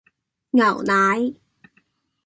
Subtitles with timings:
[0.49, 1.31] 牛奶